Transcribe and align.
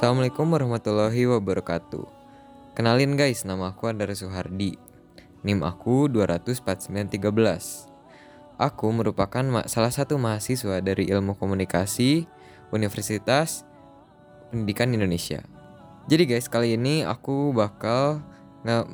Assalamualaikum 0.00 0.48
warahmatullahi 0.48 1.28
wabarakatuh. 1.28 2.08
Kenalin 2.72 3.20
guys, 3.20 3.44
nama 3.44 3.76
aku 3.76 3.84
Andara 3.84 4.16
Suhardi. 4.16 4.80
NIM 5.44 5.60
aku 5.60 6.08
24913 6.08 7.20
Aku 8.56 8.86
merupakan 8.96 9.44
salah 9.68 9.92
satu 9.92 10.16
mahasiswa 10.16 10.80
dari 10.80 11.04
ilmu 11.04 11.36
komunikasi 11.36 12.24
Universitas 12.72 13.68
Pendidikan 14.48 14.88
Indonesia. 14.96 15.44
Jadi 16.08 16.32
guys, 16.32 16.48
kali 16.48 16.80
ini 16.80 17.04
aku 17.04 17.52
bakal 17.52 18.24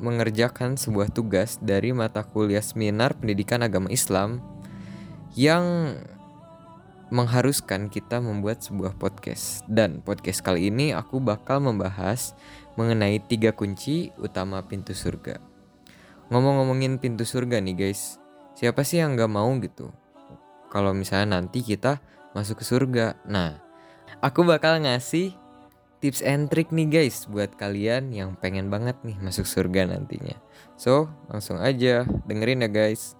mengerjakan 0.03 0.75
sebuah 0.75 1.07
tugas 1.15 1.55
dari 1.63 1.95
mata 1.95 2.19
kuliah 2.27 2.59
seminar 2.59 3.15
pendidikan 3.15 3.63
agama 3.63 3.87
Islam 3.87 4.43
yang 5.39 5.95
mengharuskan 7.09 7.87
kita 7.87 8.19
membuat 8.19 8.59
sebuah 8.63 8.95
podcast. 8.99 9.63
Dan 9.67 10.03
podcast 10.03 10.43
kali 10.43 10.67
ini 10.67 10.91
aku 10.91 11.23
bakal 11.23 11.63
membahas 11.63 12.35
mengenai 12.75 13.19
tiga 13.23 13.55
kunci 13.55 14.11
utama 14.19 14.63
pintu 14.63 14.91
surga. 14.91 15.39
Ngomong-ngomongin 16.27 16.99
pintu 16.99 17.23
surga 17.23 17.63
nih 17.63 17.87
guys, 17.87 18.19
siapa 18.53 18.83
sih 18.83 18.99
yang 18.99 19.15
gak 19.15 19.31
mau 19.31 19.47
gitu? 19.63 19.91
Kalau 20.67 20.91
misalnya 20.91 21.39
nanti 21.39 21.63
kita 21.63 22.03
masuk 22.35 22.59
ke 22.59 22.65
surga. 22.67 23.15
Nah, 23.23 23.55
aku 24.19 24.43
bakal 24.43 24.83
ngasih 24.83 25.31
tips 26.03 26.21
and 26.21 26.51
trick 26.51 26.69
nih 26.69 26.85
guys 26.91 27.25
buat 27.25 27.55
kalian 27.55 28.13
yang 28.13 28.35
pengen 28.37 28.67
banget 28.67 28.99
nih 29.07 29.15
masuk 29.23 29.47
surga 29.47 29.87
nantinya. 29.87 30.35
So, 30.75 31.07
langsung 31.31 31.57
aja 31.57 32.03
dengerin 32.27 32.67
ya 32.67 32.69
guys. 32.69 33.17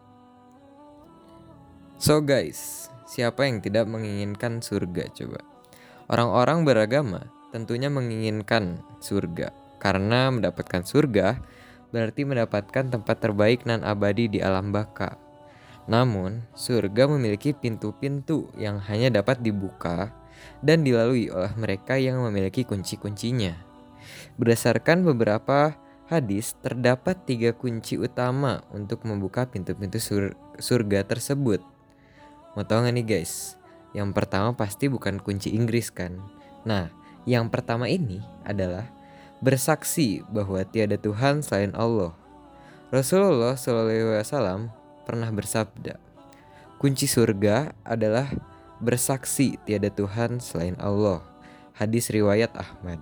So 1.98 2.22
guys, 2.22 2.94
Siapa 3.08 3.48
yang 3.48 3.64
tidak 3.64 3.88
menginginkan 3.88 4.60
surga 4.60 5.08
coba? 5.16 5.40
Orang-orang 6.12 6.68
beragama 6.68 7.32
tentunya 7.56 7.88
menginginkan 7.88 8.84
surga 9.00 9.56
karena 9.80 10.28
mendapatkan 10.28 10.84
surga 10.84 11.40
berarti 11.96 12.28
mendapatkan 12.28 12.92
tempat 12.92 13.18
terbaik 13.24 13.64
nan 13.64 13.88
abadi 13.88 14.28
di 14.28 14.44
alam 14.44 14.76
baka. 14.76 15.16
Namun, 15.88 16.44
surga 16.52 17.08
memiliki 17.08 17.56
pintu-pintu 17.56 18.52
yang 18.60 18.84
hanya 18.92 19.24
dapat 19.24 19.40
dibuka 19.40 20.12
dan 20.60 20.84
dilalui 20.84 21.32
oleh 21.32 21.56
mereka 21.56 21.96
yang 21.96 22.20
memiliki 22.20 22.68
kunci-kuncinya. 22.68 23.56
Berdasarkan 24.36 25.08
beberapa 25.08 25.80
hadis, 26.12 26.60
terdapat 26.60 27.24
tiga 27.24 27.56
kunci 27.56 27.96
utama 27.96 28.68
untuk 28.76 29.08
membuka 29.08 29.48
pintu-pintu 29.48 29.96
sur 30.04 30.36
surga 30.60 31.08
tersebut. 31.08 31.77
Mau 32.58 32.66
tau 32.66 32.82
gak 32.82 32.90
nih 32.90 33.06
guys? 33.06 33.54
Yang 33.94 34.18
pertama 34.18 34.50
pasti 34.58 34.90
bukan 34.90 35.22
kunci 35.22 35.54
Inggris 35.54 35.94
kan? 35.94 36.18
Nah, 36.66 36.90
yang 37.30 37.54
pertama 37.54 37.86
ini 37.86 38.18
adalah 38.42 38.90
bersaksi 39.46 40.26
bahwa 40.34 40.66
tiada 40.66 40.98
Tuhan 40.98 41.46
selain 41.46 41.70
Allah. 41.78 42.18
Rasulullah 42.90 43.54
SAW 43.54 44.74
pernah 45.06 45.30
bersabda, 45.30 46.02
kunci 46.82 47.06
surga 47.06 47.78
adalah 47.86 48.26
bersaksi 48.82 49.62
tiada 49.62 49.94
Tuhan 49.94 50.42
selain 50.42 50.74
Allah. 50.82 51.22
Hadis 51.78 52.10
riwayat 52.10 52.58
Ahmad. 52.58 52.98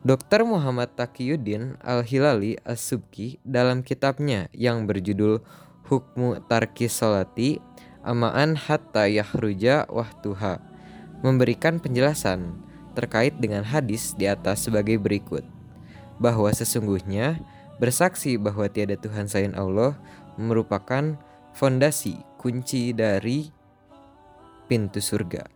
Dr. 0.00 0.48
Muhammad 0.48 0.96
Taqiyuddin 0.96 1.76
Al-Hilali 1.84 2.56
As-Subki 2.64 3.36
dalam 3.44 3.84
kitabnya 3.84 4.48
yang 4.56 4.88
berjudul 4.88 5.44
Hukmu 5.92 6.40
Tarkis 6.48 6.96
Solati 6.96 7.60
amaan 8.06 8.56
hatta 8.56 9.06
yahruja 9.06 9.84
wahtuha 9.88 10.60
memberikan 11.20 11.76
penjelasan 11.76 12.56
terkait 12.96 13.36
dengan 13.38 13.62
hadis 13.62 14.16
di 14.16 14.26
atas 14.26 14.66
sebagai 14.66 14.96
berikut 14.98 15.44
bahwa 16.20 16.52
sesungguhnya 16.52 17.40
bersaksi 17.80 18.36
bahwa 18.36 18.68
tiada 18.68 18.96
Tuhan 19.00 19.24
selain 19.24 19.56
Allah 19.56 19.96
merupakan 20.36 21.16
fondasi 21.56 22.20
kunci 22.36 22.92
dari 22.92 23.48
pintu 24.68 25.00
surga. 25.00 25.48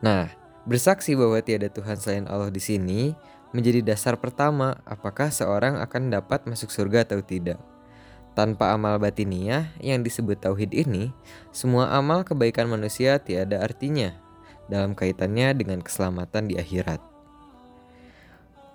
Nah, 0.00 0.30
bersaksi 0.64 1.18
bahwa 1.18 1.42
tiada 1.42 1.66
Tuhan 1.66 1.98
selain 1.98 2.26
Allah 2.30 2.54
di 2.54 2.62
sini 2.62 3.12
menjadi 3.50 3.82
dasar 3.82 4.18
pertama 4.18 4.78
apakah 4.86 5.30
seorang 5.30 5.78
akan 5.82 6.14
dapat 6.14 6.46
masuk 6.46 6.70
surga 6.70 7.06
atau 7.06 7.22
tidak. 7.22 7.58
Tanpa 8.36 8.76
amal 8.76 9.00
batiniah 9.00 9.72
yang 9.80 10.04
disebut 10.04 10.36
tauhid 10.44 10.76
ini, 10.76 11.08
semua 11.56 11.88
amal 11.96 12.20
kebaikan 12.20 12.68
manusia 12.68 13.16
tiada 13.16 13.64
artinya 13.64 14.12
dalam 14.68 14.92
kaitannya 14.92 15.56
dengan 15.56 15.80
keselamatan 15.80 16.52
di 16.52 16.60
akhirat. 16.60 17.00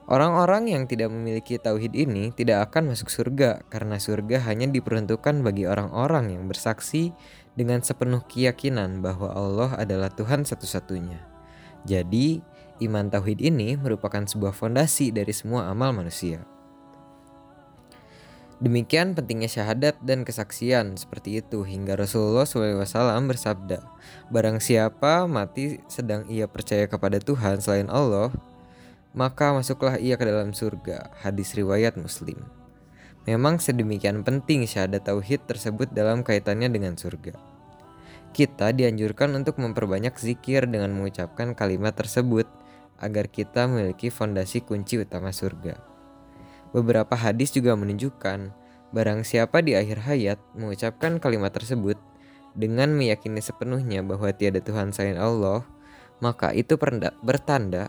Orang-orang 0.10 0.74
yang 0.74 0.84
tidak 0.90 1.14
memiliki 1.14 1.62
tauhid 1.62 1.94
ini 1.94 2.34
tidak 2.34 2.74
akan 2.74 2.92
masuk 2.92 3.14
surga 3.14 3.62
karena 3.70 4.02
surga 4.02 4.44
hanya 4.50 4.66
diperuntukkan 4.66 5.46
bagi 5.46 5.70
orang-orang 5.70 6.34
yang 6.36 6.50
bersaksi 6.50 7.14
dengan 7.54 7.86
sepenuh 7.86 8.26
keyakinan 8.26 9.06
bahwa 9.06 9.30
Allah 9.30 9.78
adalah 9.78 10.10
Tuhan 10.10 10.42
satu-satunya. 10.42 11.22
Jadi, 11.86 12.42
iman 12.82 13.14
tauhid 13.14 13.46
ini 13.46 13.78
merupakan 13.78 14.26
sebuah 14.26 14.58
fondasi 14.58 15.14
dari 15.14 15.32
semua 15.32 15.70
amal 15.70 15.94
manusia. 15.94 16.42
Demikian 18.62 19.18
pentingnya 19.18 19.50
syahadat 19.50 19.98
dan 20.06 20.22
kesaksian 20.22 20.94
seperti 20.94 21.42
itu 21.42 21.66
hingga 21.66 21.98
Rasulullah 21.98 22.46
SAW 22.46 23.26
bersabda, 23.26 23.82
Barang 24.30 24.62
siapa 24.62 25.26
mati 25.26 25.82
sedang 25.90 26.30
ia 26.30 26.46
percaya 26.46 26.86
kepada 26.86 27.18
Tuhan 27.18 27.58
selain 27.58 27.90
Allah, 27.90 28.30
maka 29.18 29.50
masuklah 29.50 29.98
ia 29.98 30.14
ke 30.14 30.30
dalam 30.30 30.54
surga. 30.54 31.10
Hadis 31.26 31.58
riwayat 31.58 31.98
Muslim. 31.98 32.38
Memang 33.26 33.58
sedemikian 33.58 34.22
penting 34.22 34.70
syahadat 34.70 35.10
tauhid 35.10 35.42
tersebut 35.50 35.90
dalam 35.90 36.22
kaitannya 36.22 36.70
dengan 36.70 36.94
surga. 36.94 37.34
Kita 38.30 38.78
dianjurkan 38.78 39.34
untuk 39.42 39.58
memperbanyak 39.58 40.14
zikir 40.22 40.70
dengan 40.70 40.94
mengucapkan 40.94 41.58
kalimat 41.58 41.98
tersebut 41.98 42.46
agar 43.02 43.26
kita 43.26 43.66
memiliki 43.66 44.14
fondasi 44.14 44.62
kunci 44.62 45.02
utama 45.02 45.34
surga. 45.34 45.91
Beberapa 46.72 47.20
hadis 47.20 47.52
juga 47.52 47.76
menunjukkan 47.76 48.52
barang 48.96 49.28
siapa 49.28 49.60
di 49.60 49.76
akhir 49.76 50.08
hayat 50.08 50.40
mengucapkan 50.56 51.20
kalimat 51.20 51.52
tersebut 51.52 52.00
dengan 52.56 52.92
meyakini 52.92 53.40
sepenuhnya 53.40 54.04
bahwa 54.04 54.32
tiada 54.32 54.60
Tuhan 54.60 54.92
selain 54.92 55.20
Allah, 55.20 55.64
maka 56.20 56.52
itu 56.56 56.76
bertanda 57.24 57.88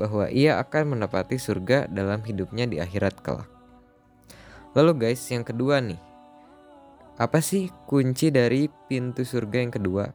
bahwa 0.00 0.28
ia 0.32 0.56
akan 0.60 0.96
menepati 0.96 1.36
surga 1.36 1.88
dalam 1.92 2.24
hidupnya 2.24 2.64
di 2.64 2.80
akhirat 2.80 3.20
kelak. 3.20 3.48
Lalu 4.72 5.08
guys, 5.08 5.20
yang 5.28 5.44
kedua 5.44 5.84
nih. 5.84 6.00
Apa 7.20 7.44
sih 7.44 7.68
kunci 7.84 8.32
dari 8.32 8.72
pintu 8.88 9.28
surga 9.28 9.60
yang 9.60 9.72
kedua? 9.72 10.08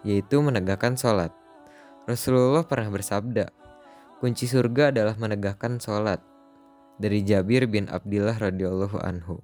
Yaitu 0.00 0.40
menegakkan 0.40 0.96
sholat. 0.96 1.28
Rasulullah 2.08 2.64
pernah 2.64 2.88
bersabda, 2.88 3.52
kunci 4.18 4.48
surga 4.48 4.96
adalah 4.96 5.14
menegakkan 5.20 5.76
sholat 5.76 6.31
dari 7.02 7.26
Jabir 7.26 7.66
bin 7.66 7.90
Abdullah 7.90 8.38
radhiyallahu 8.38 9.02
anhu. 9.02 9.42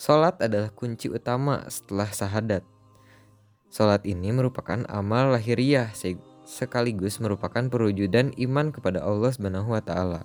Salat 0.00 0.40
adalah 0.40 0.72
kunci 0.72 1.12
utama 1.12 1.68
setelah 1.68 2.08
sahadat. 2.08 2.64
Salat 3.68 4.08
ini 4.08 4.32
merupakan 4.32 4.80
amal 4.88 5.36
lahiriah 5.36 5.92
sekaligus 6.48 7.20
merupakan 7.20 7.68
perwujudan 7.68 8.32
iman 8.40 8.72
kepada 8.72 9.04
Allah 9.04 9.30
Subhanahu 9.30 9.76
wa 9.76 9.82
taala. 9.84 10.24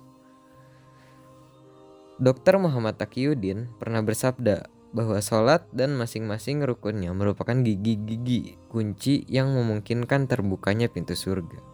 Dr. 2.20 2.60
Muhammad 2.60 2.96
Taqiyuddin 2.96 3.68
pernah 3.76 4.00
bersabda 4.00 4.68
bahwa 4.90 5.22
sholat 5.22 5.64
dan 5.70 5.94
masing-masing 5.94 6.60
rukunnya 6.66 7.14
merupakan 7.14 7.54
gigi-gigi 7.54 8.58
kunci 8.68 9.22
yang 9.30 9.54
memungkinkan 9.54 10.26
terbukanya 10.26 10.90
pintu 10.90 11.14
surga. 11.14 11.69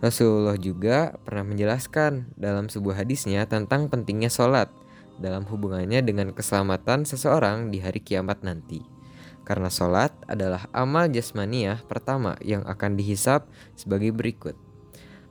Rasulullah 0.00 0.56
juga 0.56 1.12
pernah 1.28 1.44
menjelaskan 1.44 2.32
dalam 2.40 2.72
sebuah 2.72 3.04
hadisnya 3.04 3.44
tentang 3.44 3.92
pentingnya 3.92 4.32
sholat 4.32 4.72
dalam 5.20 5.44
hubungannya 5.44 6.00
dengan 6.00 6.32
keselamatan 6.32 7.04
seseorang 7.04 7.68
di 7.68 7.84
hari 7.84 8.00
kiamat 8.00 8.40
nanti. 8.40 8.80
Karena 9.44 9.68
sholat 9.68 10.16
adalah 10.24 10.64
amal 10.72 11.12
jasmaniah 11.12 11.84
pertama 11.84 12.40
yang 12.40 12.64
akan 12.64 12.96
dihisap 12.96 13.44
sebagai 13.76 14.16
berikut. 14.16 14.56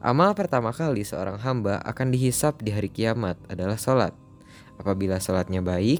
Amal 0.05 0.37
pertama 0.37 0.69
kali 0.69 1.01
seorang 1.01 1.41
hamba 1.41 1.81
akan 1.81 2.13
dihisap 2.13 2.61
di 2.61 2.69
hari 2.69 2.93
kiamat 2.93 3.41
adalah 3.49 3.75
sholat. 3.75 4.13
Apabila 4.77 5.17
sholatnya 5.17 5.65
baik, 5.65 5.99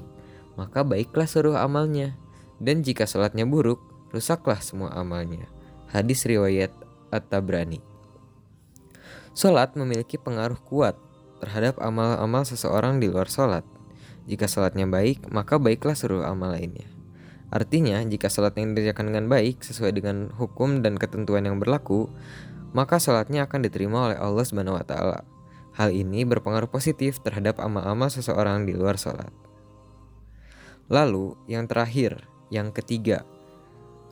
maka 0.54 0.86
baiklah 0.86 1.26
seluruh 1.26 1.58
amalnya. 1.58 2.14
Dan 2.62 2.86
jika 2.86 3.04
sholatnya 3.04 3.44
buruk, 3.50 3.82
rusaklah 4.14 4.62
semua 4.62 4.94
amalnya. 4.94 5.50
Hadis 5.90 6.22
riwayat 6.22 6.70
At-Tabrani. 7.10 7.89
Sholat 9.30 9.78
memiliki 9.78 10.18
pengaruh 10.18 10.58
kuat 10.66 10.98
terhadap 11.40 11.78
amal-amal 11.78 12.42
seseorang 12.42 12.98
di 12.98 13.08
luar 13.08 13.30
sholat. 13.30 13.64
Jika 14.28 14.50
sholatnya 14.50 14.84
baik, 14.90 15.30
maka 15.32 15.56
baiklah 15.56 15.96
seluruh 15.96 16.26
amal 16.28 16.52
lainnya. 16.52 16.86
Artinya, 17.50 17.98
jika 18.06 18.30
sholat 18.30 18.54
yang 18.54 18.74
dikerjakan 18.74 19.10
dengan 19.10 19.26
baik 19.26 19.62
sesuai 19.66 19.90
dengan 19.96 20.30
hukum 20.38 20.86
dan 20.86 20.94
ketentuan 20.94 21.42
yang 21.42 21.58
berlaku, 21.58 22.06
maka 22.70 23.02
sholatnya 23.02 23.50
akan 23.50 23.66
diterima 23.66 24.10
oleh 24.10 24.18
Allah 24.18 24.44
Subhanahu 24.46 24.78
wa 24.78 24.86
taala. 24.86 25.20
Hal 25.74 25.90
ini 25.90 26.22
berpengaruh 26.22 26.70
positif 26.70 27.18
terhadap 27.22 27.58
amal-amal 27.58 28.06
seseorang 28.06 28.66
di 28.66 28.74
luar 28.78 28.94
sholat. 28.98 29.30
Lalu, 30.90 31.34
yang 31.50 31.66
terakhir, 31.70 32.26
yang 32.50 32.70
ketiga, 32.74 33.22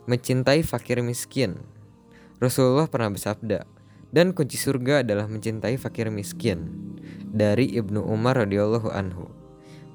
mencintai 0.06 0.62
fakir 0.62 1.02
miskin. 1.02 1.58
Rasulullah 2.38 2.86
pernah 2.86 3.10
bersabda, 3.10 3.66
dan 4.12 4.32
kunci 4.32 4.56
surga 4.56 5.04
adalah 5.04 5.28
mencintai 5.28 5.76
fakir 5.76 6.08
miskin. 6.08 6.68
Dari 7.28 7.76
Ibnu 7.76 8.00
Umar 8.00 8.40
radhiyallahu 8.40 8.88
anhu. 8.88 9.28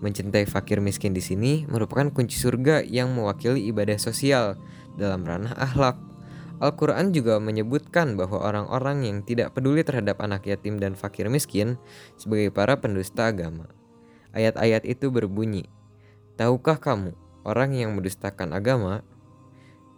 Mencintai 0.03 0.43
fakir 0.43 0.83
miskin 0.83 1.15
di 1.15 1.23
sini 1.23 1.63
merupakan 1.65 2.11
kunci 2.11 2.35
surga 2.35 2.83
yang 2.83 3.15
mewakili 3.15 3.71
ibadah 3.71 3.95
sosial 3.95 4.59
dalam 4.99 5.23
ranah 5.23 5.55
akhlak. 5.55 5.97
Al-Quran 6.61 7.11
juga 7.11 7.41
menyebutkan 7.41 8.15
bahwa 8.15 8.39
orang-orang 8.39 9.03
yang 9.03 9.17
tidak 9.25 9.51
peduli 9.57 9.81
terhadap 9.81 10.21
anak 10.21 10.45
yatim 10.47 10.77
dan 10.77 10.93
fakir 10.93 11.27
miskin 11.27 11.75
sebagai 12.15 12.53
para 12.53 12.77
pendusta 12.77 13.31
agama. 13.31 13.67
Ayat-ayat 14.31 14.85
itu 14.87 15.09
berbunyi, 15.09 15.67
Tahukah 16.33 16.81
kamu, 16.81 17.13
orang 17.45 17.77
yang 17.77 17.93
mendustakan 17.93 18.57
agama, 18.57 19.05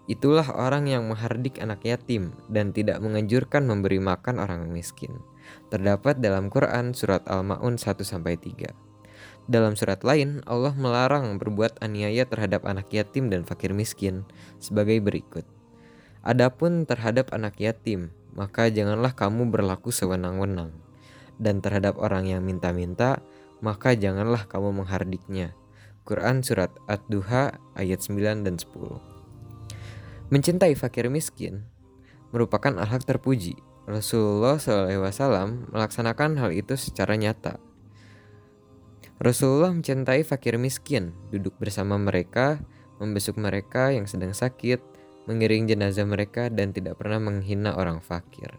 itulah 0.06 0.46
orang 0.54 0.86
yang 0.86 1.10
menghardik 1.10 1.57
anak 1.57 1.81
yatim 1.81 2.34
dan 2.50 2.69
tidak 2.69 3.02
menganjurkan 3.02 3.66
memberi 3.66 3.98
makan 3.98 4.38
orang 4.38 4.69
miskin. 4.69 5.22
Terdapat 5.74 6.22
dalam 6.22 6.50
Quran 6.50 6.94
surat 6.94 7.25
Al-Maun 7.25 7.78
1-3. 7.78 8.74
Dalam 9.46 9.78
surat 9.78 10.02
lain, 10.02 10.42
Allah 10.50 10.74
melarang 10.74 11.38
berbuat 11.38 11.78
aniaya 11.81 12.25
terhadap 12.25 12.66
anak 12.66 12.90
yatim 12.90 13.30
dan 13.30 13.46
fakir 13.46 13.78
miskin 13.78 14.25
sebagai 14.57 14.98
berikut. 15.02 15.46
Adapun 16.25 16.90
terhadap 16.90 17.30
anak 17.30 17.62
yatim, 17.62 18.10
maka 18.34 18.74
janganlah 18.74 19.13
kamu 19.13 19.54
berlaku 19.54 19.94
sewenang-wenang. 19.94 20.74
Dan 21.38 21.62
terhadap 21.62 22.01
orang 22.01 22.25
yang 22.25 22.42
minta-minta, 22.42 23.22
maka 23.62 23.94
janganlah 23.94 24.50
kamu 24.50 24.81
menghardiknya. 24.81 25.54
Quran 26.06 26.42
Surat 26.42 26.74
Ad-Duha 26.90 27.58
ayat 27.78 28.01
9 28.01 28.46
dan 28.46 28.58
10 28.58 29.14
Mencintai 30.36 30.76
fakir 30.76 31.08
miskin 31.08 31.64
merupakan 32.36 32.76
akhlak 32.76 33.08
terpuji. 33.08 33.56
Rasulullah 33.88 34.60
SAW 34.60 35.72
melaksanakan 35.72 36.42
hal 36.42 36.52
itu 36.52 36.76
secara 36.76 37.16
nyata 37.16 37.62
Rasulullah 39.16 39.72
mencintai 39.72 40.28
fakir 40.28 40.60
miskin, 40.60 41.16
duduk 41.32 41.56
bersama 41.56 41.96
mereka, 41.96 42.60
membesuk 43.00 43.40
mereka 43.40 43.96
yang 43.96 44.12
sedang 44.12 44.36
sakit, 44.36 44.84
mengiring 45.24 45.72
jenazah 45.72 46.04
mereka, 46.04 46.52
dan 46.52 46.76
tidak 46.76 47.00
pernah 47.00 47.24
menghina 47.24 47.80
orang 47.80 48.04
fakir. 48.04 48.52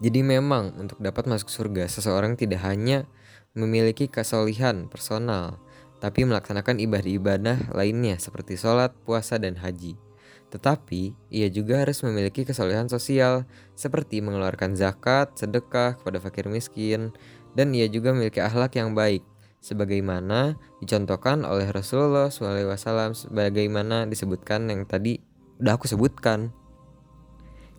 Jadi 0.00 0.24
memang 0.24 0.80
untuk 0.80 0.96
dapat 0.96 1.28
masuk 1.28 1.52
surga, 1.52 1.92
seseorang 1.92 2.40
tidak 2.40 2.64
hanya 2.64 3.04
memiliki 3.52 4.08
kesolihan 4.08 4.88
personal, 4.88 5.60
tapi 6.00 6.24
melaksanakan 6.24 6.80
ibadah-ibadah 6.80 7.76
lainnya 7.76 8.16
seperti 8.16 8.56
sholat, 8.56 8.96
puasa, 9.04 9.36
dan 9.36 9.60
haji. 9.60 10.11
Tetapi, 10.52 11.32
ia 11.32 11.48
juga 11.48 11.80
harus 11.80 12.04
memiliki 12.04 12.44
kesolehan 12.44 12.84
sosial, 12.92 13.48
seperti 13.72 14.20
mengeluarkan 14.20 14.76
zakat, 14.76 15.32
sedekah 15.32 15.96
kepada 15.96 16.20
fakir 16.20 16.52
miskin, 16.52 17.08
dan 17.56 17.72
ia 17.72 17.88
juga 17.88 18.12
memiliki 18.12 18.44
akhlak 18.44 18.76
yang 18.76 18.92
baik 18.92 19.24
sebagaimana 19.62 20.58
dicontohkan 20.82 21.46
oleh 21.46 21.70
Rasulullah 21.70 22.28
SAW 22.28 23.14
sebagaimana 23.14 24.10
disebutkan 24.10 24.66
yang 24.68 24.84
tadi 24.84 25.22
udah 25.62 25.78
aku 25.78 25.86
sebutkan. 25.86 26.50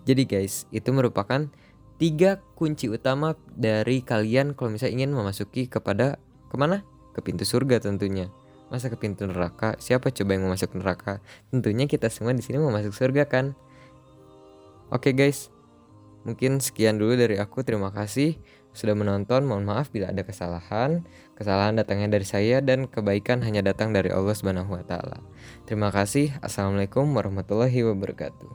Jadi 0.08 0.24
guys, 0.24 0.66
itu 0.72 0.90
merupakan 0.96 1.52
tiga 2.00 2.40
kunci 2.56 2.88
utama 2.88 3.36
dari 3.54 4.02
kalian 4.02 4.56
kalau 4.56 4.72
misalnya 4.72 5.04
ingin 5.04 5.12
memasuki 5.14 5.68
kepada 5.68 6.18
ke 6.48 6.56
mana? 6.56 6.82
Ke 7.14 7.22
pintu 7.22 7.46
surga 7.46 7.84
tentunya. 7.84 8.32
Masa 8.74 8.90
ke 8.90 8.98
pintu 8.98 9.30
neraka? 9.30 9.78
Siapa 9.78 10.10
coba 10.10 10.34
yang 10.34 10.50
mau 10.50 10.58
masuk 10.58 10.74
neraka? 10.74 11.22
Tentunya 11.54 11.86
kita 11.86 12.10
semua 12.10 12.34
di 12.34 12.42
sini 12.42 12.58
mau 12.58 12.74
masuk 12.74 12.90
surga 12.90 13.30
kan? 13.30 13.54
Oke 14.90 15.14
guys, 15.14 15.54
mungkin 16.26 16.58
sekian 16.58 16.98
dulu 16.98 17.14
dari 17.14 17.38
aku. 17.38 17.62
Terima 17.62 17.94
kasih 17.94 18.42
sudah 18.74 18.98
menonton. 18.98 19.46
Mohon 19.46 19.70
maaf 19.70 19.94
bila 19.94 20.10
ada 20.10 20.26
kesalahan. 20.26 21.06
Kesalahan 21.38 21.78
datangnya 21.78 22.18
dari 22.18 22.26
saya 22.26 22.66
dan 22.66 22.90
kebaikan 22.90 23.46
hanya 23.46 23.62
datang 23.62 23.94
dari 23.94 24.10
Allah 24.10 24.34
Subhanahu. 24.34 24.74
Terima 25.70 25.94
kasih. 25.94 26.34
Assalamualaikum 26.42 27.06
warahmatullahi 27.14 27.78
wabarakatuh. 27.86 28.50